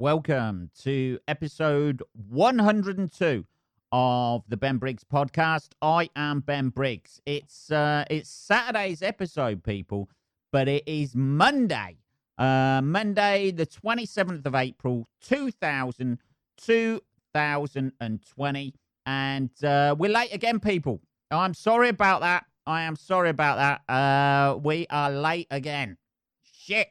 [0.00, 3.44] welcome to episode 102
[3.92, 5.72] of the Ben Briggs podcast.
[5.82, 7.20] I am Ben Briggs.
[7.26, 10.08] It's uh, it's Saturday's episode, people,
[10.52, 11.98] but it is Monday,
[12.38, 16.18] uh, Monday the 27th of April, 2000,
[16.56, 18.74] 2020,
[19.04, 21.02] and uh, we're late again, people.
[21.30, 22.46] I'm sorry about that.
[22.66, 23.82] I am sorry about that.
[23.92, 25.98] Uh, we are late again.
[26.42, 26.88] Shit.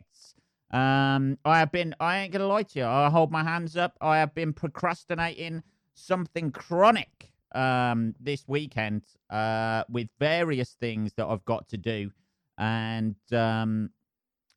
[0.71, 3.97] Um, I have been, I ain't gonna lie to you, I hold my hands up.
[4.02, 5.63] I have been procrastinating
[5.94, 12.11] something chronic um, this weekend uh, with various things that I've got to do
[12.58, 13.89] and um,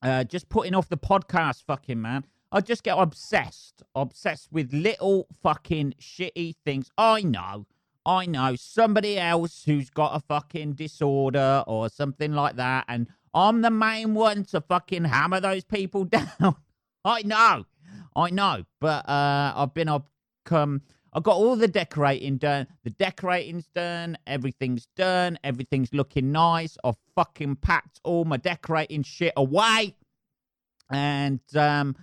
[0.02, 2.24] uh, just putting off the podcast, fucking man.
[2.50, 6.90] I just get obsessed, obsessed with little fucking shitty things.
[6.98, 7.66] I know,
[8.04, 13.62] I know somebody else who's got a fucking disorder or something like that, and I'm
[13.62, 16.56] the main one to fucking hammer those people down.
[17.04, 17.64] I know,
[18.14, 20.08] I know, but uh, I've been I've
[20.44, 20.82] come.
[21.14, 22.66] I've got all the decorating done.
[22.84, 24.16] The decorating's done.
[24.26, 25.38] Everything's done.
[25.44, 26.78] Everything's looking nice.
[26.84, 29.94] I've fucking packed all my decorating shit away.
[30.90, 31.96] And um,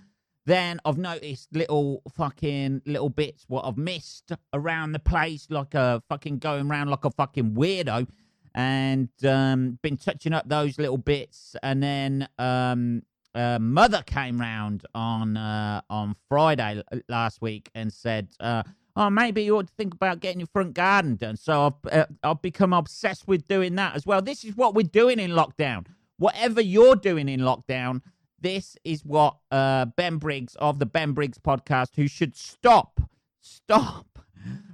[0.46, 6.02] then I've noticed little fucking little bits what I've missed around the place, like a
[6.08, 8.06] fucking going around like a fucking weirdo
[8.54, 11.56] and um, been touching up those little bits.
[11.62, 13.02] And then um,
[13.34, 18.62] uh, mother came round on uh, on Friday last week and said, uh,
[18.96, 22.06] "Oh, maybe you ought to think about getting your front garden done." So I've uh,
[22.22, 24.22] I've become obsessed with doing that as well.
[24.22, 25.86] This is what we're doing in lockdown.
[26.18, 28.02] Whatever you're doing in lockdown,
[28.40, 33.00] this is what uh, Ben Briggs of the Ben Briggs podcast, who should stop,
[33.40, 34.18] stop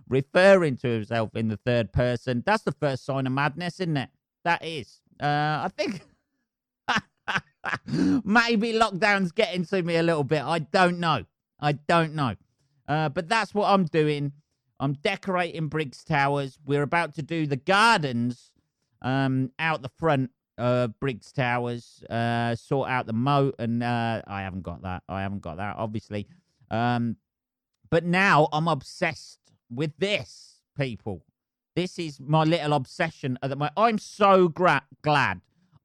[0.09, 2.43] referring to himself in the third person.
[2.47, 4.11] That's the first sign of madness, isn't it?
[4.45, 5.01] That is.
[5.21, 6.03] Uh, I think
[8.25, 10.43] maybe lockdown's getting to me a little bit.
[10.43, 11.25] I don't know.
[11.61, 12.37] I don't know.
[12.89, 14.33] Uh, but that's what I'm doing.
[14.79, 16.59] I'm decorating Briggs Towers.
[16.65, 18.53] We're about to do the gardens
[19.03, 24.43] um, out the front of Briggs Towers, uh, sort out the moat, and uh, I
[24.43, 25.03] haven't got that.
[25.09, 26.29] I haven't got that, obviously.
[26.71, 27.17] Um,
[27.91, 29.39] but now I'm obsessed
[29.71, 31.25] with this, people.
[31.75, 33.75] This is my little obsession at the moment.
[33.77, 35.41] I'm so gra- glad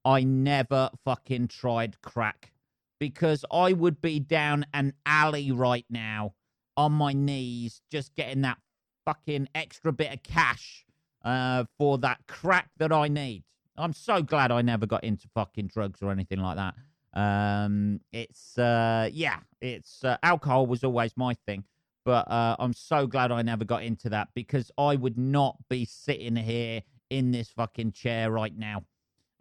[0.06, 2.52] I never fucking tried crack
[3.00, 6.34] because I would be down an alley right now
[6.78, 8.58] on my knees just getting that
[9.06, 10.86] fucking extra bit of cash
[11.24, 13.44] uh, for that crack that I need.
[13.78, 16.76] I'm so glad I never got into fucking drugs or anything like that.
[17.14, 21.64] Um, it's uh, yeah, it's uh, alcohol was always my thing,
[22.04, 25.86] but uh, I'm so glad I never got into that because I would not be
[25.86, 28.84] sitting here in this fucking chair right now.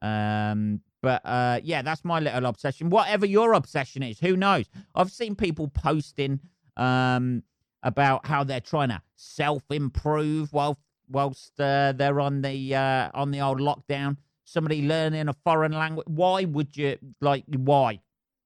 [0.03, 2.91] Um, but uh, yeah, that's my little obsession.
[2.91, 4.67] Whatever your obsession is, who knows?
[4.95, 6.41] I've seen people posting
[6.77, 7.43] um,
[7.83, 10.79] about how they're trying to self improve while
[11.09, 14.17] whilst uh, they're on the uh, on the old lockdown.
[14.45, 16.07] Somebody learning a foreign language.
[16.09, 17.45] Why would you like?
[17.47, 18.01] Why?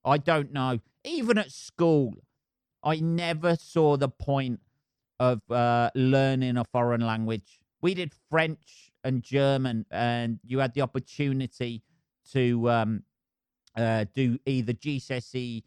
[0.04, 0.81] I don't know.
[1.04, 2.14] Even at school,
[2.84, 4.61] I never saw the point
[5.19, 7.61] of uh, learning a foreign language.
[7.81, 11.83] We did French and German, and you had the opportunity
[12.33, 13.03] to um,
[13.77, 15.62] uh, do either GCSE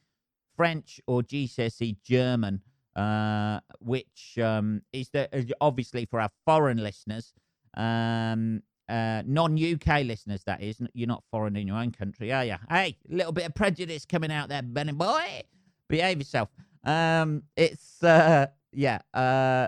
[0.55, 2.61] French or GCSE German,
[2.95, 7.33] uh, which um, is the, obviously for our foreign listeners,
[7.75, 10.43] um, uh, non-UK listeners.
[10.45, 12.55] That is, you're not foreign in your own country, are you?
[12.69, 15.43] Hey, a little bit of prejudice coming out there, Benny boy.
[15.87, 16.49] Behave yourself.
[16.87, 19.67] Um, it's uh, yeah, uh,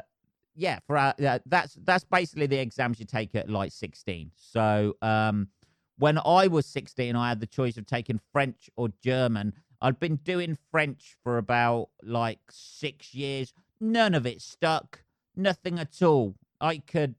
[0.56, 0.80] yeah.
[0.88, 4.32] For our, uh, that's that's basically the exams you take at like sixteen.
[4.36, 5.50] So um,
[5.98, 9.54] when I was sixteen, I had the choice of taking French or German.
[9.82, 13.54] I'd been doing French for about like six years.
[13.82, 15.04] None of it stuck.
[15.36, 16.36] Nothing at all.
[16.62, 17.16] I could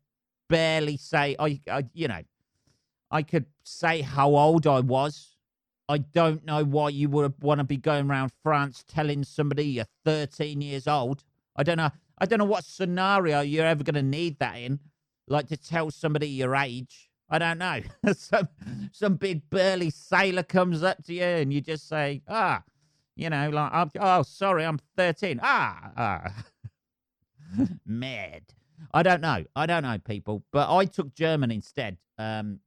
[0.48, 2.22] barely say I, I you know,
[3.10, 5.29] I could say how old I was
[5.90, 9.86] I don't know why you would want to be going around France telling somebody you're
[10.04, 11.24] 13 years old.
[11.56, 11.90] I don't know.
[12.16, 14.78] I don't know what scenario you're ever going to need that in,
[15.26, 17.10] like to tell somebody your age.
[17.28, 17.80] I don't know.
[18.14, 18.48] some
[18.92, 22.62] some big burly sailor comes up to you and you just say, ah,
[23.16, 25.40] you know, like, oh, sorry, I'm 13.
[25.42, 26.44] Ah, ah.
[27.84, 28.42] mad.
[28.94, 29.44] I don't know.
[29.56, 30.44] I don't know, people.
[30.52, 32.60] But I took German instead, um,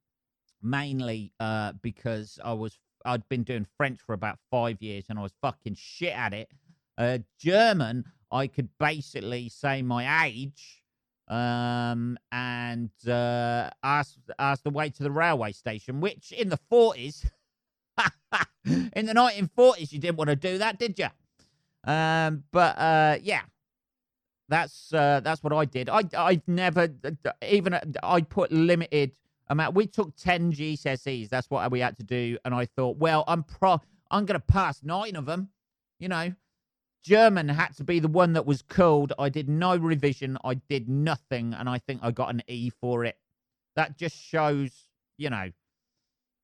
[0.62, 5.22] mainly uh, because I was I'd been doing French for about five years and I
[5.22, 6.48] was fucking shit at it.
[6.96, 10.84] Uh, German, I could basically say my age
[11.28, 17.24] um, and uh, ask ask the way to the railway station, which in the forties,
[18.64, 21.08] in the nineteen forties, you didn't want to do that, did you?
[21.84, 23.42] Um, but uh, yeah,
[24.48, 25.88] that's uh, that's what I did.
[25.88, 26.88] I I never
[27.42, 29.12] even I put limited
[29.48, 29.74] amount.
[29.74, 31.28] We took ten GCSEs.
[31.28, 33.80] That's what we had to do, and I thought, well, I'm pro.
[34.10, 35.50] I'm going to pass nine of them.
[35.98, 36.34] You know,
[37.02, 39.12] German had to be the one that was called.
[39.18, 40.38] I did no revision.
[40.44, 43.18] I did nothing, and I think I got an E for it.
[43.76, 44.70] That just shows,
[45.18, 45.50] you know,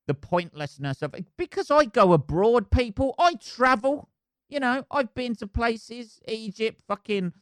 [0.07, 1.27] the pointlessness of it.
[1.37, 3.15] Because I go abroad, people.
[3.19, 4.09] I travel.
[4.49, 7.33] You know, I've been to places, Egypt, fucking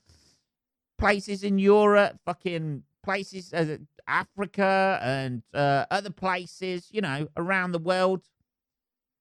[0.99, 3.79] places in Europe, fucking places, uh,
[4.09, 8.23] Africa, and uh, other places, you know, around the world.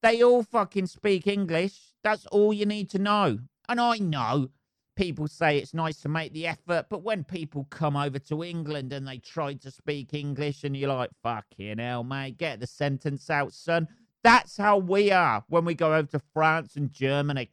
[0.02, 1.94] They all fucking speak English.
[2.04, 3.40] That's all you need to know.
[3.68, 4.50] And I know
[4.96, 8.92] people say it's nice to make the effort, but when people come over to England
[8.94, 13.30] and they try to speak English, and you're like, fucking hell, mate, get the sentence
[13.30, 13.88] out, son.
[14.24, 17.50] That's how we are when we go over to France and Germany.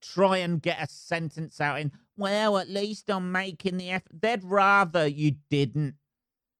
[0.00, 4.20] Try and get a sentence out in, well, at least I'm making the effort.
[4.20, 5.94] They'd rather you didn't.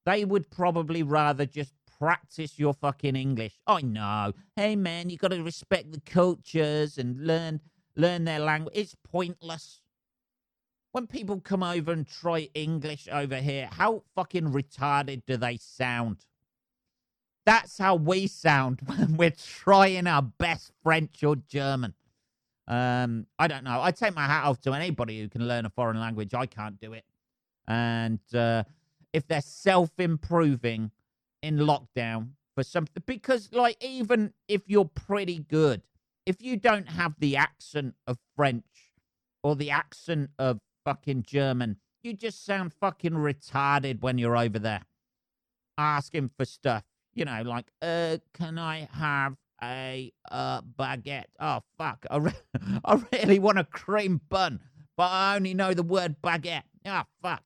[0.04, 3.58] They would probably rather just practice your fucking English.
[3.66, 4.32] I know.
[4.56, 7.60] Hey, man, you got to respect the cultures and learn
[7.96, 8.74] learn their language.
[8.76, 9.80] It's pointless.
[10.92, 16.24] When people come over and try English over here, how fucking retarded do they sound?
[17.44, 21.94] That's how we sound when we're trying our best French or German.
[22.68, 23.80] Um, I don't know.
[23.80, 26.34] I take my hat off to anybody who can learn a foreign language.
[26.34, 27.04] I can't do it.
[27.66, 28.64] And uh,
[29.12, 30.90] if they're self improving
[31.42, 35.82] in lockdown for something, because, like, even if you're pretty good,
[36.26, 38.92] if you don't have the accent of French
[39.42, 44.82] or the accent of fucking German, you just sound fucking retarded when you're over there
[45.78, 46.84] asking for stuff.
[47.14, 51.24] You know, like, uh, can I have a uh, baguette?
[51.40, 52.06] Oh, fuck.
[52.10, 52.32] I, re-
[52.84, 54.60] I really want a cream bun,
[54.96, 56.62] but I only know the word baguette.
[56.86, 57.42] Oh, fuck.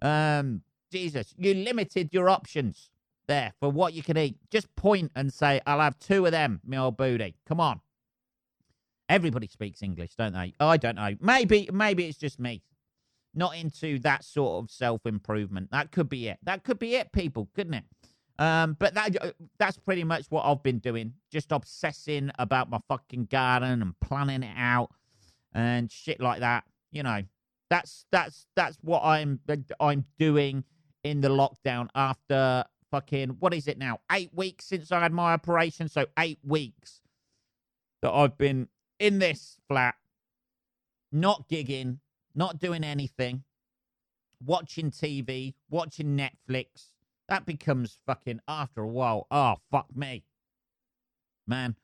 [0.00, 2.90] Um, Jesus, you limited your options
[3.26, 4.36] there for what you can eat.
[4.50, 7.36] Just point and say, I'll have two of them, me old booty.
[7.46, 7.80] Come on.
[9.08, 10.54] Everybody speaks English, don't they?
[10.58, 11.14] I don't know.
[11.20, 12.62] Maybe maybe it's just me.
[13.34, 15.70] Not into that sort of self improvement.
[15.70, 16.38] That could be it.
[16.42, 17.84] That could be it, people, couldn't it?
[18.38, 21.14] Um, but that uh, that's pretty much what I've been doing.
[21.30, 24.90] Just obsessing about my fucking garden and planning it out
[25.54, 26.64] and shit like that.
[26.90, 27.22] You know,
[27.70, 29.40] that's that's that's what I'm
[29.80, 30.64] I'm doing
[31.04, 34.00] in the lockdown after fucking what is it now?
[34.10, 35.88] Eight weeks since I had my operation.
[35.88, 37.00] So eight weeks
[38.02, 38.68] that I've been
[38.98, 39.94] in this flat,
[41.10, 41.98] not gigging,
[42.34, 43.44] not doing anything,
[44.44, 46.91] watching TV, watching Netflix.
[47.32, 49.26] That becomes fucking after a while.
[49.30, 50.22] Oh, fuck me.
[51.46, 51.76] Man,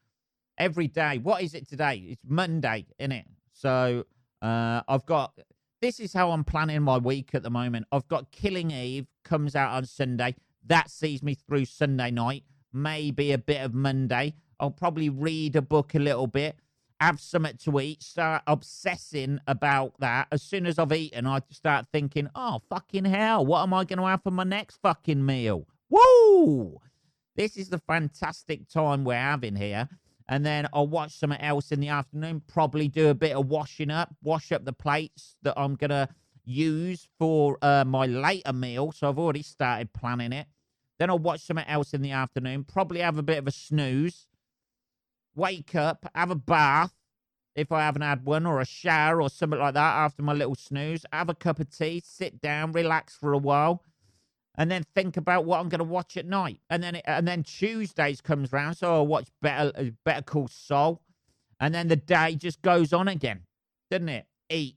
[0.59, 1.17] every day.
[1.17, 2.05] What is it today?
[2.07, 3.25] It's Monday, isn't it?
[3.55, 4.05] So
[4.43, 5.33] uh, I've got.
[5.81, 7.87] This is how I'm planning my week at the moment.
[7.91, 10.35] I've got Killing Eve comes out on Sunday.
[10.67, 12.45] That sees me through Sunday night.
[12.75, 14.35] Maybe a bit of Monday.
[14.61, 16.57] I'll probably read a book a little bit
[17.01, 20.29] have something to eat, start obsessing about that.
[20.33, 23.99] As soon as I've eaten, I start thinking, oh, fucking hell, what am I going
[23.99, 25.67] to have for my next fucking meal?
[25.91, 26.79] Woo!
[27.37, 29.89] This is the fantastic time we're having here.
[30.29, 33.91] And then I'll watch something else in the afternoon, probably do a bit of washing
[33.91, 36.09] up, wash up the plates that I'm going to
[36.45, 38.93] use for uh, my later meal.
[38.93, 40.47] So I've already started planning it.
[40.99, 44.27] Then I'll watch something else in the afternoon, probably have a bit of a snooze
[45.39, 46.93] wake up, have a bath
[47.55, 50.55] if I haven't had one, or a shower or something like that after my little
[50.55, 53.83] snooze, have a cup of tea, sit down, relax for a while,
[54.57, 56.61] and then think about what I'm going to watch at night.
[56.71, 60.49] And then it, and then Tuesdays comes round, so I'll watch Better uh, Better Call
[60.49, 61.03] Saul,
[61.59, 63.41] and then the day just goes on again,
[63.91, 64.27] doesn't it?
[64.51, 64.77] Eat,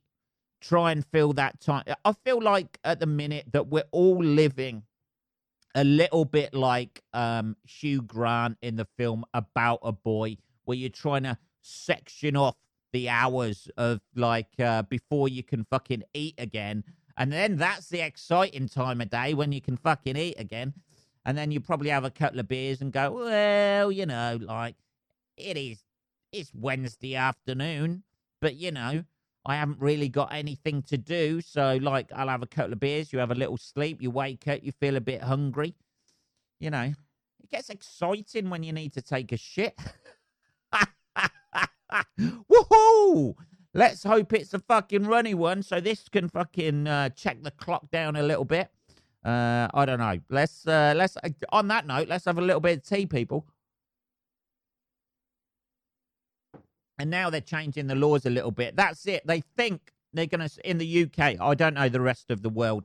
[0.59, 1.83] try and fill that time.
[2.03, 4.83] I feel like at the minute that we're all living
[5.75, 10.89] a little bit like um, Hugh Grant in the film About a Boy where you're
[10.89, 12.55] trying to section off
[12.93, 16.83] the hours of like uh, before you can fucking eat again.
[17.17, 20.73] And then that's the exciting time of day when you can fucking eat again.
[21.25, 24.75] And then you probably have a couple of beers and go, well, you know, like
[25.37, 25.83] it is,
[26.31, 28.03] it's Wednesday afternoon,
[28.39, 29.03] but you know,
[29.45, 31.41] I haven't really got anything to do.
[31.41, 34.47] So, like, I'll have a couple of beers, you have a little sleep, you wake
[34.47, 35.75] up, you feel a bit hungry.
[36.59, 36.93] You know,
[37.43, 39.77] it gets exciting when you need to take a shit.
[42.19, 43.35] Woohoo!
[43.73, 47.89] Let's hope it's a fucking runny one so this can fucking uh, check the clock
[47.89, 48.69] down a little bit.
[49.23, 50.19] Uh, I don't know.
[50.29, 53.45] Let's uh, let's uh, on that note, let's have a little bit of tea, people.
[57.01, 58.75] and now they're changing the laws a little bit.
[58.75, 59.25] That's it.
[59.25, 61.41] They think they're going to in the UK.
[61.41, 62.83] I don't know the rest of the world,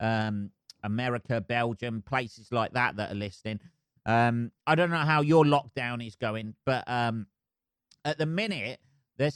[0.00, 0.50] um,
[0.82, 3.60] America, Belgium, places like that that are listening.
[4.06, 7.26] Um, I don't know how your lockdown is going, but um,
[8.04, 8.80] at the minute
[9.18, 9.32] they're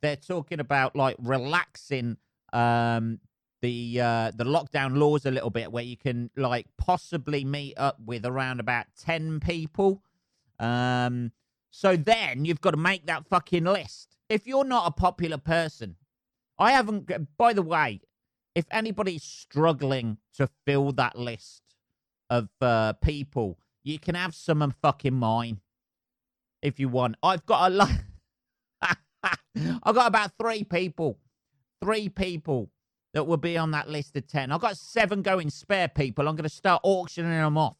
[0.00, 2.16] they're talking about like relaxing
[2.52, 3.18] um,
[3.60, 7.98] the uh, the lockdown laws a little bit, where you can like possibly meet up
[8.04, 10.02] with around about ten people.
[10.58, 11.32] Um,
[11.70, 14.16] so then you've got to make that fucking list.
[14.28, 15.96] If you're not a popular person,
[16.58, 17.10] I haven't.
[17.36, 18.00] By the way,
[18.54, 21.62] if anybody's struggling to fill that list
[22.30, 25.60] of uh, people, you can have some of fucking mine
[26.64, 27.14] if you want.
[27.22, 27.90] I've got a lot.
[28.82, 31.18] I've got about three people,
[31.80, 32.70] three people
[33.12, 34.50] that will be on that list of ten.
[34.50, 36.26] I've got seven going spare people.
[36.26, 37.76] I'm going to start auctioning them off.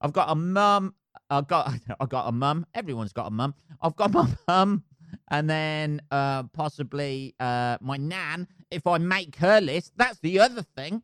[0.00, 0.94] I've got a mum,
[1.28, 2.66] I've got I've got a mum.
[2.72, 3.54] Everyone's got a mum.
[3.82, 4.84] I've got my mum,
[5.28, 8.46] and then uh, possibly uh, my nan.
[8.70, 11.02] If I make her list, that's the other thing,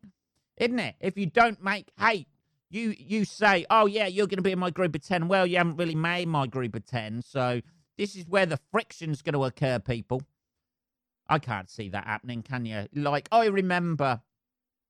[0.55, 0.95] isn't it?
[1.01, 2.25] If you don't make, hey,
[2.69, 5.27] you you say, oh yeah, you're going to be in my group of ten.
[5.27, 7.61] Well, you haven't really made my group of ten, so
[7.97, 10.21] this is where the friction's going to occur, people.
[11.29, 12.87] I can't see that happening, can you?
[12.93, 14.21] Like I remember,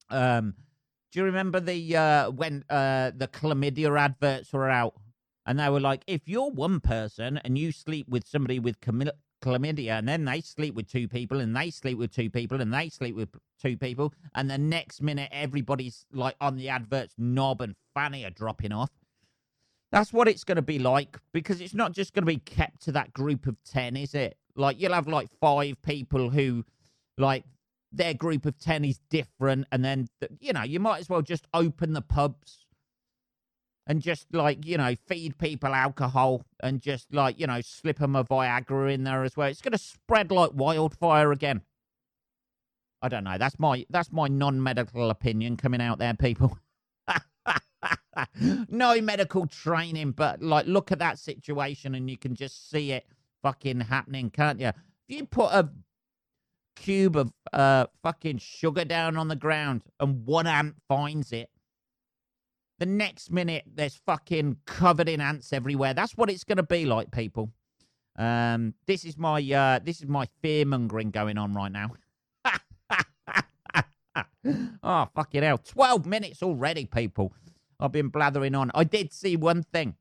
[0.10, 0.56] um,
[1.12, 4.94] do you remember the uh, when uh, the chlamydia adverts were out?
[5.48, 8.82] and they were like, if you're one person and you sleep with somebody with
[9.42, 12.74] chlamydia, and then they sleep with two people, and they sleep with two people, and
[12.74, 13.30] they sleep with
[13.62, 18.32] two people, and the next minute everybody's like on the adverts, knob and fanny are
[18.32, 18.92] dropping off.
[19.92, 22.82] That's what it's going to be like because it's not just going to be kept
[22.84, 24.38] to that group of 10, is it?
[24.56, 26.66] Like, you'll have like five people who,
[27.18, 27.46] like,
[27.94, 30.10] their group of 10 is different, and then,
[30.42, 32.67] you know, you might as well just open the pubs
[33.88, 38.16] and just like you know feed people alcohol and just like you know slip them
[38.16, 39.48] a Viagra in there as well.
[39.48, 41.62] It's going to spread like wildfire again.
[43.02, 43.38] I don't know.
[43.38, 46.60] That's my that's my non-medical opinion coming out there, people.
[48.70, 53.08] no medical training, but like look at that situation and you can just see it
[53.42, 54.68] fucking happening, can't you?
[54.68, 54.76] If
[55.08, 55.70] you put a
[56.76, 61.50] cube of uh fucking sugar down on the ground and one ant finds it
[62.80, 65.94] the next minute, there's fucking covered in ants everywhere.
[65.94, 67.52] That's what it's going to be like, people.
[68.18, 71.92] Um, this is my uh, this is my fear mongering going on right now.
[74.84, 75.60] oh fucking hell!
[75.60, 77.34] Twelve minutes already, people.
[77.80, 78.72] I've been blathering on.
[78.74, 79.96] I did see one thing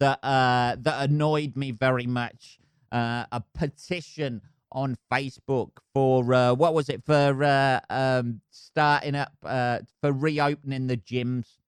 [0.00, 2.58] that uh, that annoyed me very much.
[2.90, 4.40] Uh, a petition
[4.72, 10.88] on Facebook for uh, what was it for uh, um, starting up uh, for reopening
[10.88, 11.59] the gyms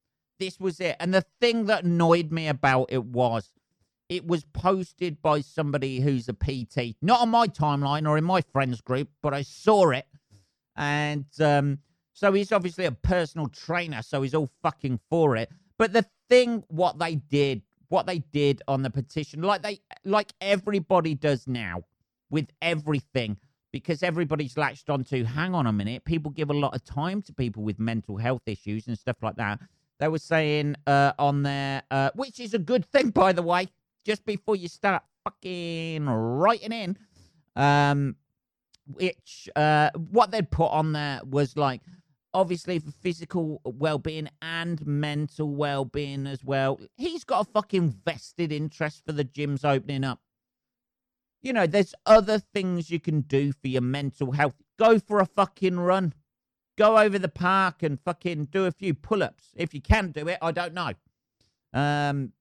[0.43, 0.97] this was it.
[0.99, 3.53] And the thing that annoyed me about it was
[4.09, 8.41] it was posted by somebody who's a PT, not on my timeline or in my
[8.53, 10.07] friends group, but I saw it.
[10.77, 11.79] And um,
[12.13, 15.49] so he's obviously a personal trainer, so he's all fucking for it.
[15.79, 20.33] But the thing, what they did, what they did on the petition, like they, like
[20.41, 21.85] everybody does now
[22.31, 23.37] with everything,
[23.71, 25.25] because everybody's latched onto.
[25.25, 28.43] Hang on a minute, people give a lot of time to people with mental health
[28.47, 29.61] issues and stuff like that.
[29.99, 33.69] They were saying uh, on there, uh, which is a good thing, by the way,
[34.05, 36.99] just before you start fucking writing in,
[37.55, 38.17] um,
[38.87, 41.83] which uh, what they'd put on there was like,
[42.35, 46.81] obviously for physical well-being and mental well-being as well.
[46.97, 50.21] He's got a fucking vested interest for the gyms opening up.
[51.43, 54.55] You know, there's other things you can do for your mental health.
[54.79, 56.15] Go for a fucking run.
[56.77, 59.53] Go over the park and fucking do a few pull ups.
[59.55, 60.93] If you can do it, I don't know.
[61.75, 62.33] Um,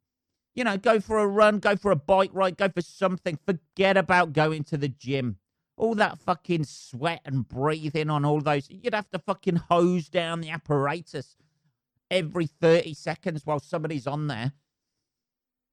[0.55, 3.37] you know, go for a run, go for a bike ride, go for something.
[3.45, 5.37] Forget about going to the gym.
[5.77, 8.69] All that fucking sweat and breathing on all those.
[8.69, 11.35] You'd have to fucking hose down the apparatus
[12.09, 14.51] every 30 seconds while somebody's on there.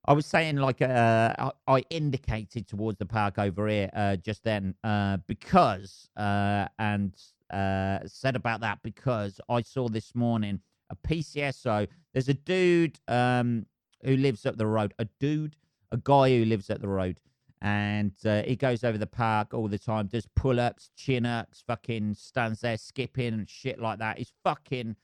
[0.06, 4.74] I was saying, like, uh, I indicated towards the park over here uh, just then
[4.82, 7.14] uh, because, uh, and
[7.50, 11.88] uh, said about that because I saw this morning a PCSO.
[12.12, 13.66] There's a dude um,
[14.02, 15.56] who lives up the road, a dude,
[15.92, 17.20] a guy who lives up the road,
[17.60, 21.62] and uh, he goes over the park all the time, does pull ups, chin ups,
[21.66, 24.18] fucking stands there skipping and shit like that.
[24.18, 24.96] He's fucking,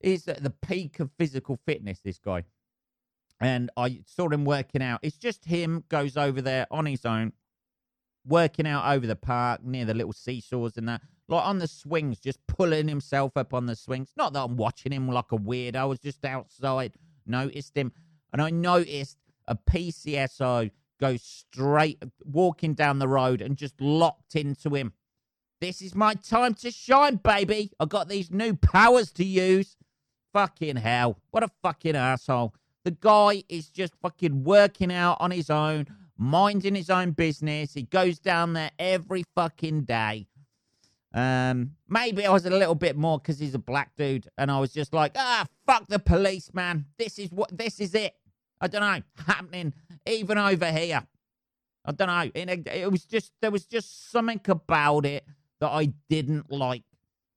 [0.00, 2.44] he's at the peak of physical fitness, this guy.
[3.38, 5.00] And I saw him working out.
[5.02, 7.32] It's just him goes over there on his own,
[8.26, 12.18] working out over the park near the little seesaws and that like on the swings,
[12.18, 14.12] just pulling himself up on the swings.
[14.16, 15.76] Not that I'm watching him like a weirdo.
[15.76, 16.92] I was just outside,
[17.26, 17.92] noticed him,
[18.32, 20.70] and I noticed a PCSO
[21.00, 24.92] go straight, walking down the road and just locked into him.
[25.60, 27.72] This is my time to shine, baby.
[27.78, 29.76] I got these new powers to use.
[30.32, 31.18] Fucking hell.
[31.30, 32.54] What a fucking asshole.
[32.84, 37.74] The guy is just fucking working out on his own, minding his own business.
[37.74, 40.28] He goes down there every fucking day.
[41.12, 44.60] Um, maybe I was a little bit more because he's a black dude, and I
[44.60, 46.86] was just like, ah, fuck the police, man.
[46.98, 48.14] This is what this is it.
[48.60, 49.74] I don't know, happening
[50.06, 51.02] even over here.
[51.84, 52.30] I don't know.
[52.34, 55.24] It, it was just there was just something about it
[55.60, 56.84] that I didn't like.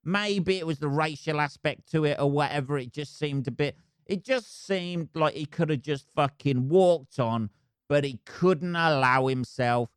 [0.04, 2.78] Maybe it was the racial aspect to it or whatever.
[2.78, 3.78] It just seemed a bit.
[4.06, 7.50] It just seemed like he could have just fucking walked on,
[7.88, 9.90] but he couldn't allow himself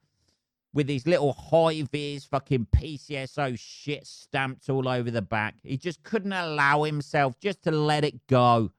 [0.76, 5.54] with his little high vis fucking PCSO shit stamped all over the back.
[5.62, 8.70] He just couldn't allow himself just to let it go.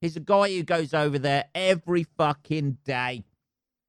[0.00, 3.22] He's a guy who goes over there every fucking day,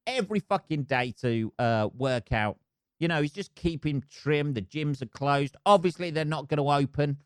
[0.06, 2.58] every fucking day to uh, work out.
[3.00, 4.54] You know, he's just keeping trim.
[4.54, 5.58] The gyms are closed.
[5.66, 7.18] Obviously, they're not going to open.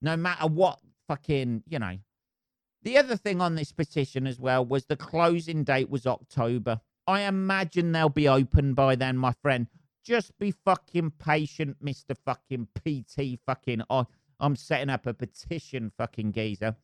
[0.00, 1.98] No matter what fucking, you know.
[2.84, 6.80] The other thing on this petition as well was the closing date was October.
[7.06, 9.66] I imagine they'll be open by then, my friend.
[10.04, 12.16] Just be fucking patient, Mr.
[12.24, 13.82] fucking PT fucking.
[13.88, 14.04] I,
[14.40, 16.76] I'm setting up a petition, fucking geezer.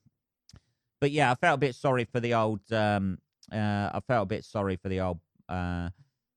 [1.00, 2.60] But yeah, I felt a bit sorry for the old.
[2.72, 3.18] Um,
[3.52, 5.20] uh, I felt a bit sorry for the old.
[5.48, 5.90] Uh,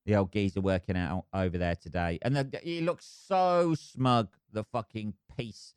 [0.06, 4.28] the old geezer working out over there today, and the, he looks so smug.
[4.52, 5.74] The fucking piece,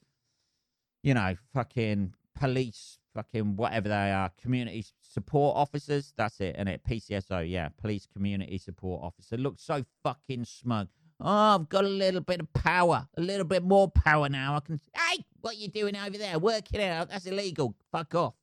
[1.02, 6.14] you know, fucking police, fucking whatever they are, community support officers.
[6.18, 9.38] That's it, and it PCSO, yeah, police community support officer.
[9.38, 10.90] Looks so fucking smug.
[11.20, 14.56] Oh, I've got a little bit of power, a little bit more power now.
[14.56, 14.80] I can.
[14.94, 16.38] Hey, what you doing over there?
[16.38, 17.10] Working out?
[17.10, 17.76] That's illegal.
[17.92, 18.36] Fuck off.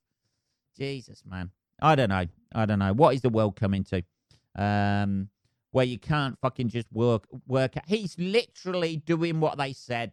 [0.77, 1.51] Jesus, man.
[1.81, 2.25] I don't know.
[2.53, 2.93] I don't know.
[2.93, 4.03] What is the world coming to?
[4.57, 5.29] Um,
[5.71, 7.83] where you can't fucking just work work out.
[7.87, 10.11] He's literally doing what they said.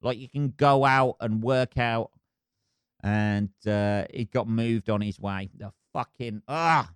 [0.00, 2.10] Like you can go out and work out
[3.02, 5.50] and uh, he got moved on his way.
[5.56, 6.90] The fucking ah,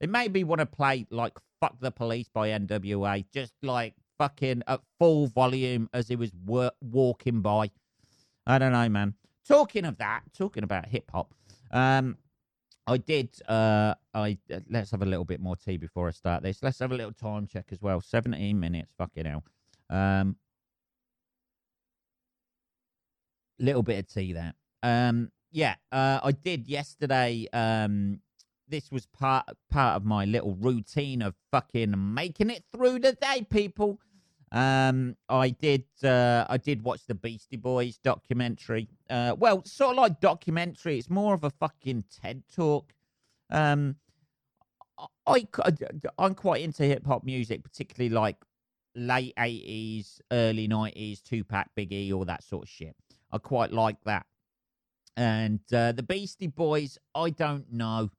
[0.00, 3.24] it made me want to play like "Fuck the Police" by N.W.A.
[3.32, 7.70] Just like fucking at full volume as he was wor- walking by.
[8.46, 9.14] I don't know, man.
[9.46, 11.34] Talking of that, talking about hip hop,
[11.70, 12.16] um,
[12.86, 13.30] I did.
[13.48, 16.62] Uh, I uh, let's have a little bit more tea before I start this.
[16.62, 18.00] Let's have a little time check as well.
[18.00, 18.92] Seventeen minutes.
[18.98, 19.44] Fucking hell.
[19.88, 20.36] Um,
[23.58, 24.54] little bit of tea there.
[24.82, 27.46] Um, yeah, uh, I did yesterday.
[27.52, 28.20] Um,
[28.68, 33.46] this was part part of my little routine of fucking making it through the day,
[33.50, 33.98] people.
[34.52, 35.84] Um, I did.
[36.02, 38.88] Uh, I did watch the Beastie Boys documentary.
[39.08, 40.98] Uh, well, sort of like documentary.
[40.98, 42.92] It's more of a fucking TED talk.
[43.50, 43.96] Um,
[45.26, 45.72] I, I
[46.18, 48.36] I'm quite into hip hop music, particularly like
[48.94, 52.96] late eighties, early nineties, Tupac, Biggie, all that sort of shit.
[53.32, 54.26] I quite like that.
[55.16, 58.10] And uh, the Beastie Boys, I don't know.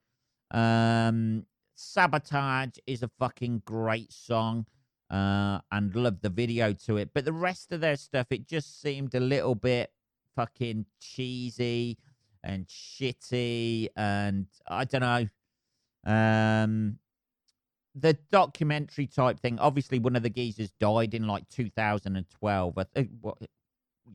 [0.52, 4.66] Um, Sabotage is a fucking great song.
[5.10, 7.10] Uh, and love the video to it.
[7.14, 9.92] But the rest of their stuff, it just seemed a little bit
[10.38, 11.98] fucking cheesy
[12.44, 13.90] and shitty.
[13.98, 15.28] And I don't know.
[16.06, 17.00] Um,
[17.94, 19.60] the documentary type thing.
[19.60, 22.78] Obviously, one of the geezers died in like 2012.
[22.78, 23.38] I think what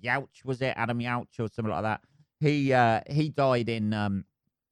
[0.03, 0.75] Yauch was it?
[0.77, 2.01] Adam Yauch or something like that.
[2.41, 4.25] He uh he died in um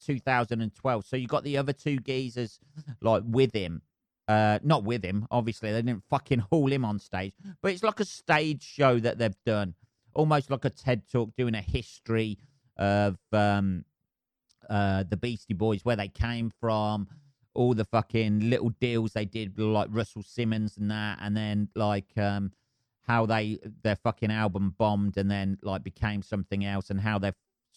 [0.05, 1.05] 2012.
[1.07, 2.59] So you got the other two geezers
[3.01, 3.83] like with him.
[4.29, 5.73] Uh not with him, obviously.
[5.73, 7.35] They didn't fucking haul him on stage.
[7.63, 9.75] But it's like a stage show that they've done.
[10.15, 12.39] Almost like a TED talk doing a history
[12.77, 13.85] of um
[14.69, 17.09] uh the Beastie Boys, where they came from,
[17.55, 22.17] all the fucking little deals they did like Russell Simmons and that, and then like
[22.19, 22.53] um
[23.07, 27.35] how they their fucking album bombed and then like became something else and how they've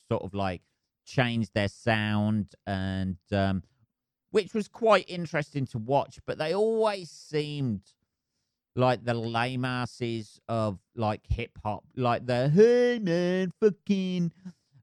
[0.09, 0.61] sort of like
[1.05, 3.63] changed their sound and um,
[4.31, 6.19] which was quite interesting to watch.
[6.25, 7.81] But they always seemed
[8.75, 14.31] like the lame asses of like hip hop, like the hey man, fucking.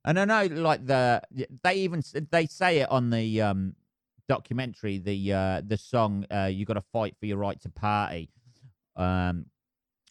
[0.07, 1.23] And I know, like the
[1.63, 3.75] they even they say it on the um
[4.29, 8.31] documentary, the uh the song uh "You Got to Fight for Your Right to Party,"
[8.97, 9.47] um,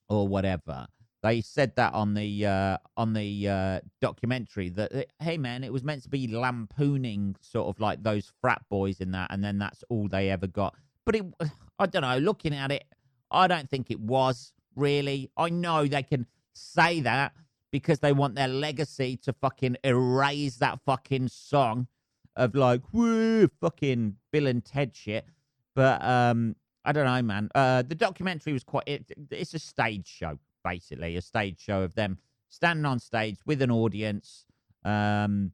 [0.10, 0.88] or whatever
[1.24, 5.72] they said that on the uh, on the uh, documentary that uh, hey man, it
[5.72, 9.58] was meant to be lampooning sort of like those frat boys in that, and then
[9.58, 10.76] that's all they ever got.
[11.06, 11.26] But it,
[11.80, 12.18] I don't know.
[12.18, 12.84] Looking at it,
[13.32, 15.32] I don't think it was really.
[15.38, 17.32] I know they can say that
[17.72, 21.88] because they want their legacy to fucking erase that fucking song
[22.36, 25.26] of like woo fucking Bill and Ted shit.
[25.74, 27.50] But um, I don't know, man.
[27.56, 28.84] Uh, the documentary was quite.
[28.88, 32.18] It, it's a stage show, basically, a stage show of them
[32.50, 34.46] standing on stage with an audience.
[34.86, 35.52] Um,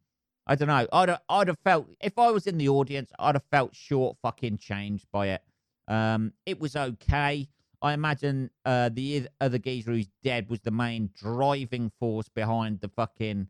[0.48, 0.88] I don't know.
[0.92, 4.18] I'd have, I'd have felt if I was in the audience, I'd have felt short
[4.22, 5.44] fucking changed by it.
[5.88, 7.48] Um, it was okay.
[7.82, 12.90] I imagine uh, the other geezer who's dead was the main driving force behind the
[12.90, 13.48] fucking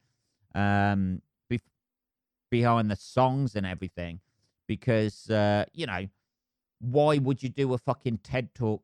[0.54, 1.62] um, be-
[2.52, 4.20] behind the songs and everything,
[4.68, 6.08] because uh, you know
[6.80, 8.84] why would you do a fucking TED talk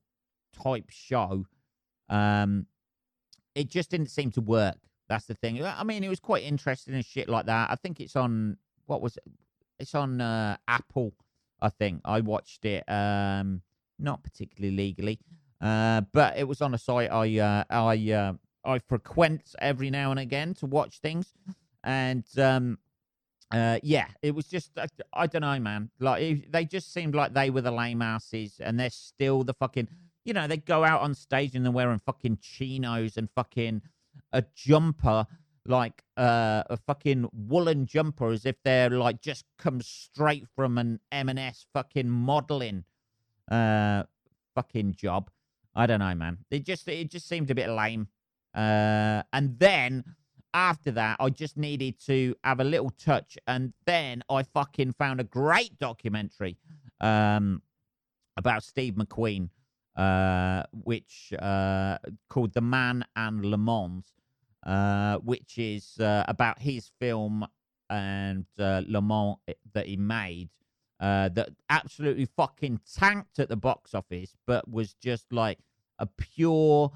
[0.54, 1.46] type show?
[2.10, 2.68] Um,
[3.54, 4.78] it just didn't seem to work.
[5.08, 5.64] That's the thing.
[5.64, 7.70] I mean, it was quite interesting and shit like that.
[7.70, 9.24] I think it's on what was it?
[9.80, 11.14] It's on uh, Apple.
[11.62, 12.84] I think I watched it.
[12.90, 13.62] Um,
[14.00, 15.20] not particularly legally,
[15.62, 20.12] uh, but it was on a site I uh, I uh, I frequent every now
[20.12, 21.34] and again to watch things,
[21.84, 22.80] and um,
[23.52, 25.90] uh, yeah, it was just I, I don't know, man.
[26.00, 29.88] Like they just seemed like they were the lame asses, and they're still the fucking.
[30.26, 33.82] You know, they go out on stage and they're wearing fucking chinos and fucking
[34.34, 35.28] a jumper
[35.68, 41.00] like uh, a fucking woolen jumper as if they're like just come straight from an
[41.12, 42.84] M&S fucking modeling
[43.50, 44.04] uh,
[44.56, 45.30] fucking job.
[45.76, 46.38] I don't know, man.
[46.52, 48.08] It just it just seemed a bit lame.
[48.54, 50.04] Uh, and then
[50.54, 55.20] after that, I just needed to have a little touch, and then I fucking found
[55.20, 56.58] a great documentary
[57.02, 57.62] um,
[58.38, 59.50] about Steve McQueen,
[59.96, 61.98] uh, which uh,
[62.30, 64.06] called "The Man and Le Mans."
[64.66, 67.46] Uh, which is uh, about his film
[67.92, 69.36] and uh, Le Mans
[69.74, 70.50] that he made
[71.00, 75.60] uh, that absolutely fucking tanked at the box office, but was just like
[76.00, 76.92] a pure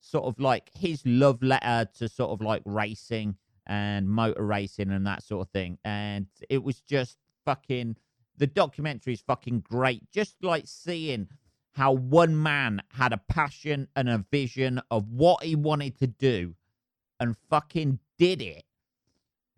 [0.00, 5.06] sort of like his love letter to sort of like racing and motor racing and
[5.06, 5.78] that sort of thing.
[5.84, 7.96] And it was just fucking
[8.36, 10.02] the documentary is fucking great.
[10.12, 11.28] Just like seeing
[11.76, 16.54] how one man had a passion and a vision of what he wanted to do
[17.20, 18.64] and fucking did it.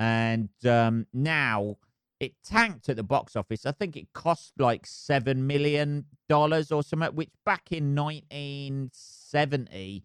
[0.01, 1.77] And um, now
[2.19, 3.65] it tanked at the box office.
[3.65, 10.03] I think it cost like seven million dollars or something, which back in 1970,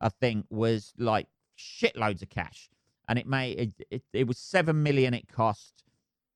[0.00, 2.68] I think was like shitloads of cash.
[3.08, 5.84] And it made it, it, it was seven million it cost,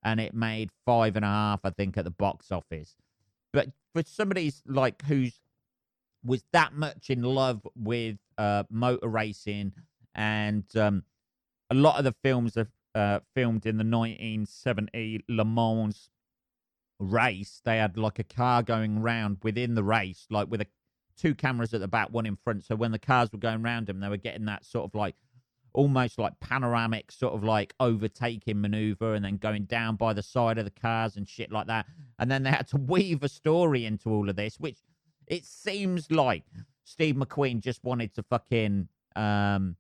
[0.04, 2.94] and it made five and a half, I think, at the box office.
[3.52, 5.40] But for somebody's like who's
[6.24, 9.72] was that much in love with uh, motor racing
[10.14, 11.02] and um,
[11.70, 16.10] a lot of the films are uh, filmed in the 1970 Le Mans
[16.98, 17.62] race.
[17.64, 20.66] They had like a car going round within the race, like with a
[21.16, 22.64] two cameras at the back, one in front.
[22.64, 25.14] So when the cars were going round them, they were getting that sort of like
[25.72, 30.58] almost like panoramic sort of like overtaking maneuver and then going down by the side
[30.58, 31.86] of the cars and shit like that.
[32.18, 34.78] And then they had to weave a story into all of this, which
[35.26, 36.44] it seems like
[36.84, 39.76] Steve McQueen just wanted to fucking um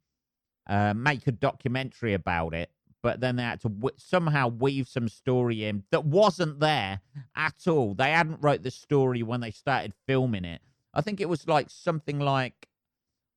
[0.70, 2.70] uh, make a documentary about it,
[3.02, 7.00] but then they had to w- somehow weave some story in that wasn't there
[7.34, 7.94] at all.
[7.94, 10.62] They hadn't wrote the story when they started filming it.
[10.94, 12.68] I think it was like something like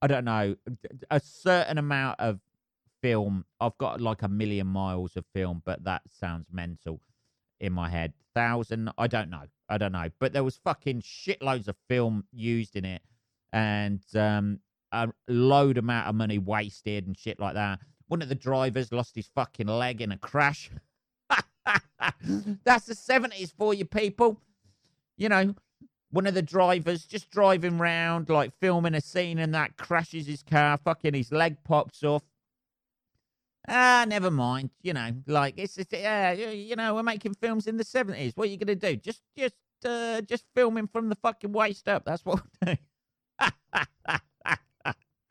[0.04, 0.58] I don't know
[1.10, 2.42] a certain amount of
[3.02, 3.46] film.
[3.62, 7.00] I've got like a million miles of film, but that sounds mental
[7.62, 8.12] in my head.
[8.36, 10.10] Thousand, I don't know, I don't know.
[10.20, 13.02] But there was fucking shitloads of film used in it,
[13.54, 14.60] and um,
[14.92, 17.80] a load amount of money wasted and shit like that.
[18.10, 20.70] One of the drivers lost his fucking leg in a crash.
[21.30, 24.42] That's the 70s for you people.
[25.16, 25.56] You know,
[26.14, 30.44] one of the drivers just driving round, like filming a scene, and that crashes his
[30.44, 30.78] car.
[30.78, 32.22] Fucking his leg pops off.
[33.68, 34.70] Ah, never mind.
[34.84, 38.34] You know, like it's just, yeah, you know, we're making films in the seventies.
[38.36, 38.96] What are you gonna do?
[38.96, 42.06] Just, just, uh, just filming from the fucking waist up.
[42.06, 42.78] That's what we do.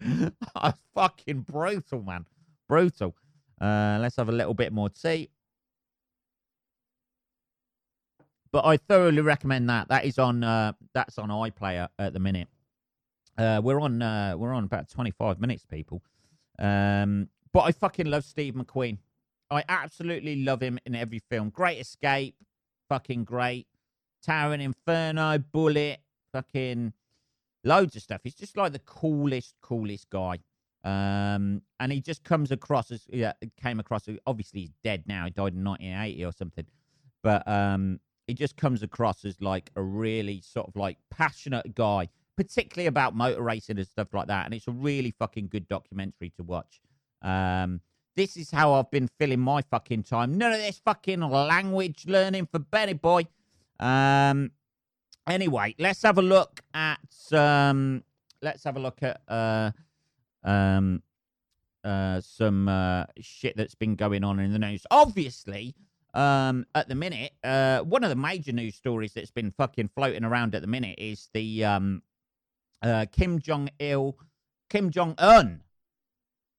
[0.60, 2.26] That's fucking brutal, man.
[2.68, 3.14] Brutal.
[3.60, 5.30] Uh, let's have a little bit more tea.
[8.52, 9.88] But I thoroughly recommend that.
[9.88, 10.44] That is on.
[10.44, 12.48] Uh, that's on iPlayer at the minute.
[13.38, 14.02] Uh, we're on.
[14.02, 16.02] Uh, we're on about twenty five minutes, people.
[16.58, 18.98] Um, but I fucking love Steve McQueen.
[19.50, 21.50] I absolutely love him in every film.
[21.50, 22.34] Great Escape,
[22.88, 23.66] fucking great.
[24.22, 26.00] Towering Inferno, Bullitt,
[26.32, 26.92] fucking
[27.64, 28.20] loads of stuff.
[28.24, 30.38] He's just like the coolest, coolest guy.
[30.84, 34.08] Um, and he just comes across as yeah, came across.
[34.26, 35.24] Obviously, he's dead now.
[35.24, 36.66] He died in 1980 or something.
[37.22, 38.00] But um,
[38.32, 43.14] he just comes across as like a really sort of like passionate guy, particularly about
[43.14, 44.46] motor racing and stuff like that.
[44.46, 46.80] And it's a really fucking good documentary to watch.
[47.22, 47.80] Um,
[48.16, 50.36] this is how I've been filling my fucking time.
[50.36, 53.26] None of this fucking language learning for Benny boy.
[53.80, 54.50] Um,
[55.26, 56.98] Anyway, let's have a look at
[57.32, 58.02] um,
[58.42, 59.70] let's have a look at uh,
[60.42, 61.00] um,
[61.84, 64.84] uh, some uh, shit that's been going on in the news.
[64.90, 65.76] Obviously,
[66.14, 70.24] um, at the minute, uh, one of the major news stories that's been fucking floating
[70.24, 72.02] around at the minute is the um,
[72.82, 74.16] uh, Kim Jong Il,
[74.68, 75.62] Kim Jong Un,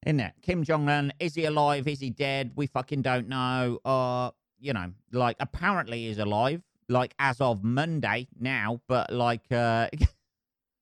[0.05, 0.33] isn't it?
[0.41, 1.87] Kim Jong Un, is he alive?
[1.87, 2.51] Is he dead?
[2.55, 3.79] We fucking don't know.
[3.85, 9.87] Uh, you know, like apparently he's alive, like as of Monday now, but like uh,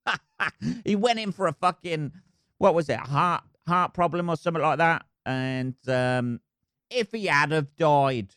[0.84, 2.12] he went in for a fucking
[2.56, 6.40] what was it, heart heart problem or something like that, and um,
[6.88, 8.34] if he had have died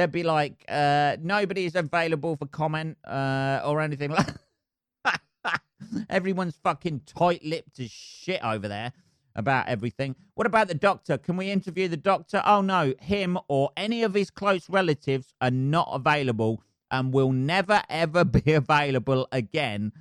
[0.00, 4.28] they'd be like, uh, nobody is available for comment uh, or anything like
[6.10, 8.92] Everyone's fucking tight lipped as shit over there
[9.36, 10.16] about everything.
[10.34, 11.18] What about the doctor?
[11.18, 12.42] Can we interview the doctor?
[12.44, 17.82] Oh no, him or any of his close relatives are not available and will never
[17.88, 19.92] ever be available again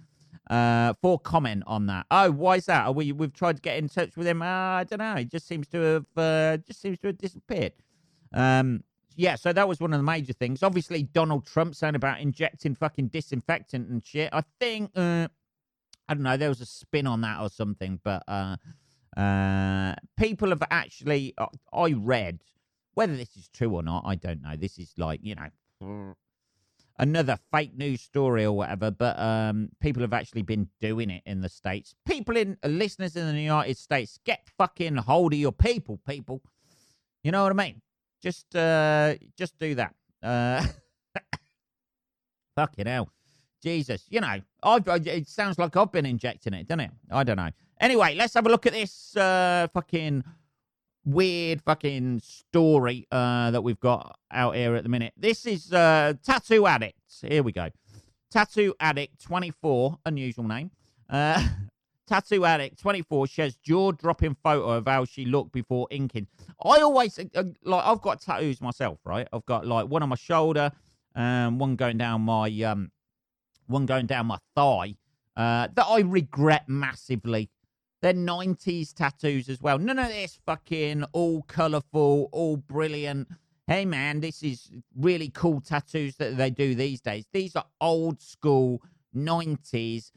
[0.50, 2.06] uh, for comment on that.
[2.10, 2.86] Oh, why is that?
[2.86, 4.42] Are we we've tried to get in touch with him?
[4.42, 5.16] Uh, I don't know.
[5.16, 7.74] He just seems to have uh, just seems to have disappeared.
[8.34, 8.84] Um,
[9.16, 10.64] yeah, so that was one of the major things.
[10.64, 14.30] Obviously, Donald Trump saying about injecting fucking disinfectant and shit.
[14.32, 15.28] I think, uh,
[16.08, 18.58] I don't know, there was a spin on that or something, but uh,
[19.18, 21.34] uh, people have actually,
[21.74, 22.44] I read,
[22.94, 24.56] whether this is true or not, I don't know.
[24.56, 26.16] This is like, you know,
[26.98, 31.42] another fake news story or whatever, but um, people have actually been doing it in
[31.42, 31.96] the States.
[32.06, 36.42] People in, uh, listeners in the United States, get fucking hold of your people, people.
[37.24, 37.82] You know what I mean?
[38.22, 39.94] Just uh, just do that.
[40.22, 40.66] Uh,
[42.56, 43.10] fucking hell,
[43.64, 44.06] Jesus!
[44.10, 46.92] You know, I've, it sounds like I've been injecting it, doesn't it?
[47.12, 47.50] I don't know.
[47.80, 50.24] Anyway, let's have a look at this uh, fucking
[51.06, 55.14] weird fucking story uh, that we've got out here at the minute.
[55.18, 56.98] This is uh, Tattoo Addict.
[57.22, 57.70] Here we go.
[58.30, 60.72] Tattoo Addict 24, unusual name.
[61.10, 61.48] Uh,
[62.10, 66.28] Tattoo Addict 24 shares jaw dropping photo of how she looked before inking.
[66.66, 69.28] I always, uh, uh, like, I've got tattoos myself, right?
[69.32, 70.72] I've got, like, one on my shoulder,
[71.14, 72.92] um, one going down my, um,
[73.68, 74.96] one going down my thigh,
[75.38, 77.52] uh, that I regret massively.
[78.02, 79.78] They're 90s tattoos as well.
[79.78, 83.28] None of this fucking all colourful, all brilliant.
[83.68, 87.26] Hey, man, this is really cool tattoos that they do these days.
[87.32, 88.82] These are old school
[89.16, 90.12] 90s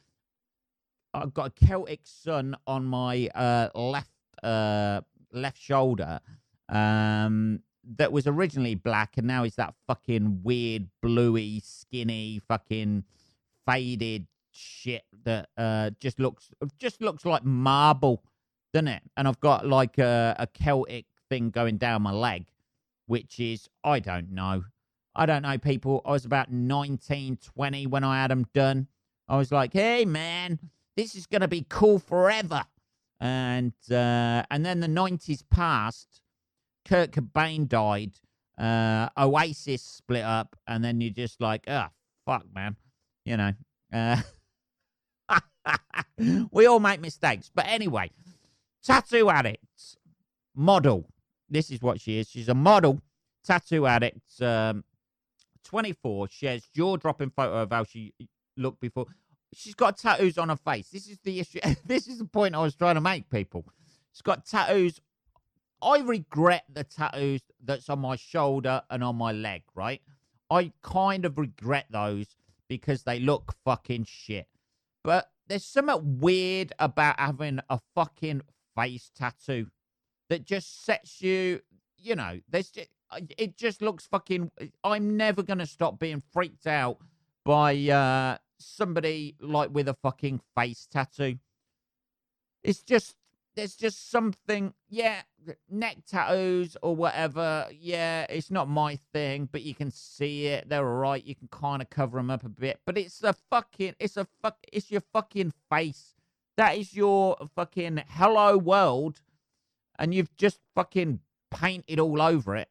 [1.14, 4.11] I've got a Celtic sun on my uh, left
[4.42, 6.20] uh, left shoulder
[6.68, 7.61] um,
[7.96, 13.05] that was originally black and now it's that fucking weird bluey, skinny, fucking
[13.66, 18.22] faded shit that uh, just looks just looks like marble,
[18.72, 19.03] doesn't it?
[19.16, 22.46] And I've got like a, a Celtic thing going down my leg,
[23.07, 24.64] which is I don't know.
[25.14, 26.01] I don't know, people.
[26.07, 28.87] I was about 19, 20 when I had them done.
[29.29, 30.59] I was like, hey, man,
[30.96, 32.64] this is going to be cool forever.
[33.20, 36.20] And uh, and then the nineties passed.
[36.85, 38.12] Kurt Cobain died.
[38.59, 41.87] Uh, Oasis split up, and then you're just like, oh
[42.26, 42.76] fuck, man,
[43.24, 43.52] you know.
[43.92, 44.20] Uh,
[46.50, 48.11] we all make mistakes, but anyway,
[48.85, 49.96] tattoo addict
[50.55, 51.07] model.
[51.48, 52.28] This is what she is.
[52.28, 53.00] She's a model
[53.44, 54.40] tattoo addict.
[54.40, 54.85] Um,
[55.64, 58.12] 24 shares jaw dropping photo of how she
[58.57, 59.07] looked before
[59.52, 60.88] she's got tattoos on her face.
[60.88, 61.60] This is the issue.
[61.86, 63.64] this is the point I was trying to make, people.
[64.12, 65.00] She's got tattoos.
[65.82, 70.00] I regret the tattoos that's on my shoulder and on my leg, right?
[70.50, 72.36] I kind of regret those
[72.68, 74.46] because they look fucking shit.
[75.02, 78.42] But there's something weird about having a fucking
[78.76, 79.68] face tattoo
[80.28, 81.60] that just sets you,
[81.98, 82.88] you know, there's just,
[83.36, 84.50] it just looks fucking.
[84.84, 86.98] I'm never going to stop being freaked out
[87.44, 91.38] by uh, somebody like with a fucking face tattoo.
[92.62, 93.16] It's just
[93.55, 95.22] there's just something, yeah,
[95.68, 97.66] neck tattoos or whatever.
[97.70, 100.68] Yeah, it's not my thing, but you can see it.
[100.68, 101.25] They're all right.
[101.25, 104.27] You can kind of cover them up a bit, but it's a fucking, it's a
[104.42, 106.14] fuck, it's your fucking face.
[106.57, 109.22] That is your fucking hello world,
[109.98, 111.20] and you've just fucking
[111.51, 112.68] painted all over it.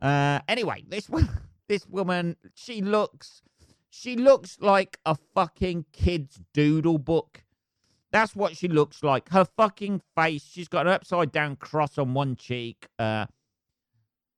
[0.00, 1.08] Uh, anyway, this
[1.68, 3.42] this woman, she looks
[3.90, 7.44] she looks like a fucking kid's doodle book.
[8.12, 9.28] That's what she looks like.
[9.30, 10.44] Her fucking face.
[10.44, 12.88] She's got an upside down cross on one cheek.
[12.98, 13.26] Uh,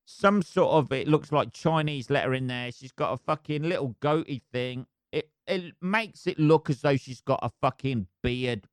[0.05, 2.73] some sort of it looks like Chinese letter in there.
[2.73, 4.87] She's got a fucking little goatee thing.
[5.11, 8.67] It it makes it look as though she's got a fucking beard.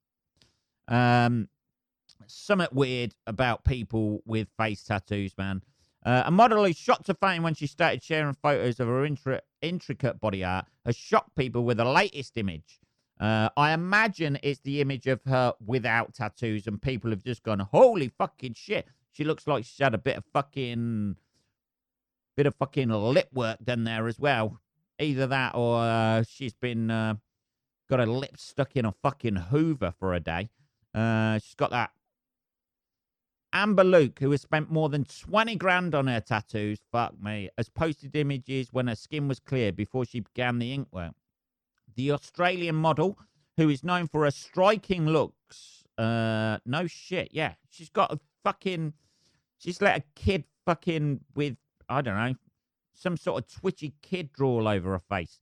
[0.88, 1.50] Um,
[2.26, 5.62] something weird about people with face tattoos, man.
[6.06, 9.42] Uh, a model who shot to fame when she started sharing photos of her intra-
[9.62, 12.80] intricate body art has shocked people with the latest image.
[13.19, 17.60] Uh, I imagine it's the image of her without tattoos, and people have just gone,
[17.60, 21.17] "Holy fucking shit!" She looks like she's had a bit of fucking,
[22.38, 24.62] bit of fucking lip work done there as well.
[25.00, 27.15] Either that, or uh, she's been uh,
[27.89, 30.50] got her lip stuck in a fucking Hoover for a day.
[30.93, 31.91] Uh, she's got that.
[33.51, 37.69] Amber Luke, who has spent more than 20 grand on her tattoos, fuck me, has
[37.69, 41.13] posted images when her skin was clear before she began the ink work
[41.99, 43.17] the Australian model,
[43.57, 45.83] who is known for her striking looks.
[45.97, 47.55] Uh, no shit, yeah.
[47.69, 48.93] She's got a fucking.
[49.57, 51.57] She's let a kid fucking with,
[51.89, 52.35] I don't know,
[52.93, 55.39] some sort of twitchy kid draw all over her face.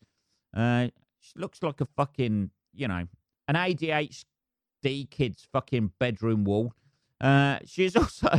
[0.55, 0.87] Uh,
[1.19, 3.07] she looks like a fucking, you know,
[3.47, 6.73] an ADHD kid's fucking bedroom wall.
[7.19, 8.30] Uh, she's also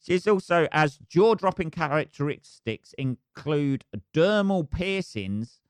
[0.00, 5.60] she's also as jaw-dropping characteristics include dermal piercings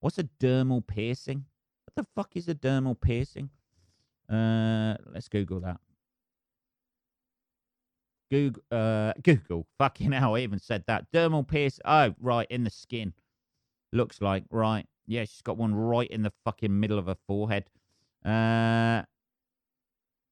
[0.00, 1.44] What's a dermal piercing?
[1.84, 3.50] What the fuck is a dermal piercing?
[4.28, 5.78] Uh, let's Google that.
[8.30, 9.66] Google, uh, Google.
[9.78, 11.06] Fucking hell, I even said that.
[11.12, 11.82] Dermal piercing.
[11.84, 13.12] Oh, right, in the skin.
[13.92, 14.86] Looks like, right.
[15.06, 17.64] Yeah, she's got one right in the fucking middle of her forehead.
[18.24, 19.02] Uh,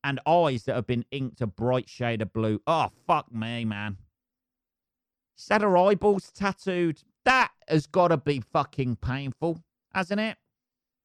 [0.09, 2.63] and eyes that have been inked a bright shade of blue.
[2.67, 3.99] Oh, fuck me, man.
[5.37, 7.03] She's had her eyeballs tattooed.
[7.27, 10.39] That has got to be fucking painful, hasn't it?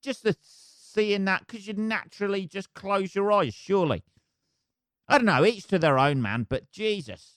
[0.02, 4.06] Just the seeing that, because you naturally just close your eyes, surely.
[5.10, 7.36] I don't know, each to their own, man, but Jesus.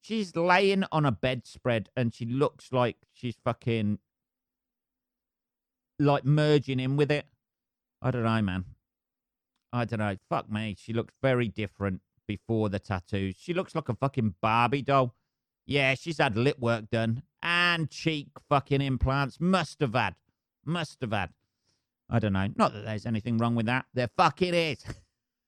[0.00, 3.98] She's laying on a bedspread and she looks like she's fucking
[5.98, 7.26] like merging in with it.
[8.00, 8.64] I don't know, man.
[9.74, 10.16] I don't know.
[10.30, 10.76] Fuck me.
[10.78, 13.34] She looks very different before the tattoos.
[13.36, 15.16] She looks like a fucking Barbie doll.
[15.66, 19.40] Yeah, she's had lip work done and cheek fucking implants.
[19.40, 20.14] Must have had.
[20.64, 21.30] Must have had.
[22.08, 22.46] I don't know.
[22.54, 23.86] Not that there's anything wrong with that.
[23.92, 24.84] There fucking is.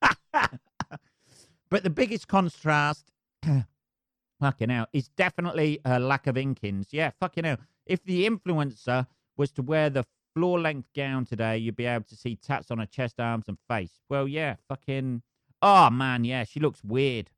[0.32, 3.12] but the biggest contrast,
[4.40, 6.88] fucking hell, is definitely her lack of inkings.
[6.90, 7.58] Yeah, fucking hell.
[7.86, 10.04] If the influencer was to wear the
[10.36, 13.56] floor length gown today, you'd be able to see tats on her chest, arms, and
[13.68, 14.02] face.
[14.10, 15.22] Well, yeah, fucking.
[15.62, 17.30] Oh, man, yeah, she looks weird.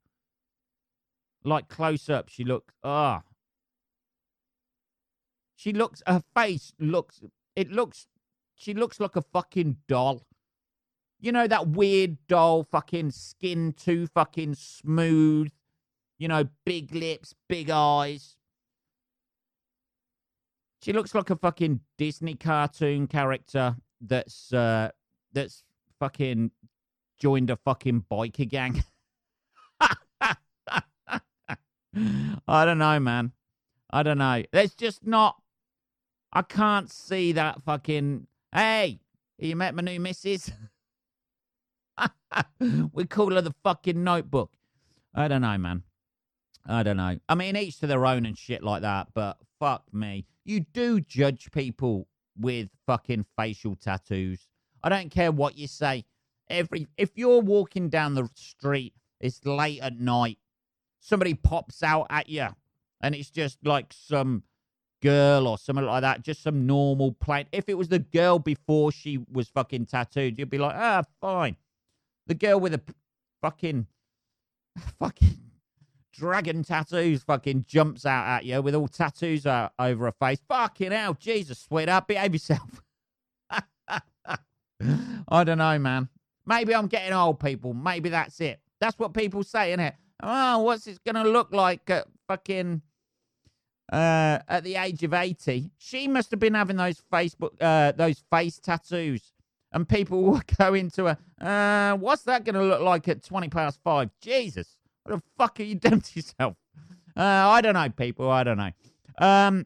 [1.45, 2.73] Like close up, she looks.
[2.83, 3.29] Ah, oh,
[5.55, 7.21] she looks, her face looks,
[7.55, 8.07] it looks,
[8.53, 10.25] she looks like a fucking doll.
[11.21, 15.51] You know, that weird doll, fucking skin too fucking smooth.
[16.17, 18.35] You know, big lips, big eyes.
[20.81, 24.91] She looks like a fucking Disney cartoon character that's, uh,
[25.33, 25.63] that's
[25.99, 26.51] fucking
[27.19, 28.83] joined a fucking biker gang.
[32.47, 33.33] I don't know, man.
[33.89, 34.43] I don't know.
[34.51, 35.41] There's just not
[36.31, 38.27] I can't see that fucking.
[38.53, 38.99] Hey,
[39.37, 40.51] you met my new missus?
[42.93, 44.51] we call her the fucking notebook.
[45.13, 45.83] I don't know, man.
[46.67, 47.17] I don't know.
[47.27, 50.25] I mean, each to their own and shit like that, but fuck me.
[50.49, 54.47] You do judge people with fucking facial tattoos.
[54.83, 56.05] I don't care what you say.
[56.49, 60.39] Every if you're walking down the street, it's late at night,
[60.99, 62.47] somebody pops out at you,
[62.99, 64.41] and it's just like some
[65.03, 67.45] girl or something like that, just some normal plain.
[67.51, 71.57] If it was the girl before she was fucking tattooed, you'd be like, ah, fine.
[72.25, 72.81] The girl with a
[73.39, 73.85] fucking,
[74.99, 75.48] fucking
[76.19, 80.39] dragon tattoos fucking jumps out at you with all tattoos out over her face.
[80.47, 82.81] Fucking hell, Jesus, sweetheart, behave yourself.
[83.49, 86.09] I don't know, man.
[86.45, 87.73] Maybe I'm getting old, people.
[87.73, 88.59] Maybe that's it.
[88.81, 89.95] That's what people say, isn't it?
[90.21, 92.81] Oh, what's it going to look like at fucking
[93.91, 98.23] uh, at the age of 80, she must have been having those Facebook, uh, those
[98.31, 99.33] face tattoos.
[99.71, 103.49] And people will go into her, uh, what's that going to look like at 20
[103.49, 104.09] past five?
[104.21, 104.77] Jesus,
[105.09, 106.55] the fuck are you doing to yourself?
[107.15, 108.29] Uh, I don't know, people.
[108.29, 108.71] I don't know.
[109.17, 109.65] Um,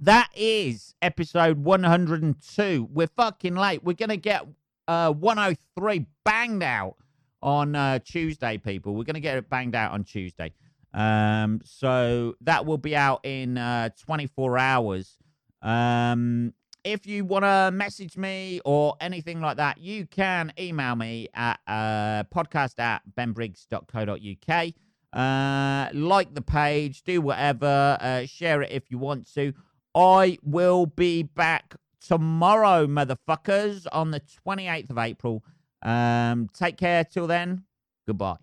[0.00, 2.88] that is episode 102.
[2.90, 3.82] We're fucking late.
[3.84, 4.46] We're going to get
[4.88, 6.96] uh, 103 banged out
[7.42, 8.94] on uh, Tuesday, people.
[8.94, 10.52] We're going to get it banged out on Tuesday.
[10.92, 15.18] Um, so that will be out in uh, 24 hours.
[15.62, 16.52] Um,
[16.84, 21.60] if you want to message me or anything like that, you can email me at
[21.66, 24.72] uh, podcast at benbriggs.co.uk.
[25.12, 29.52] Uh, like the page, do whatever, uh, share it if you want to.
[29.94, 35.44] I will be back tomorrow, motherfuckers, on the 28th of April.
[35.82, 37.64] Um, take care till then.
[38.06, 38.36] Goodbye.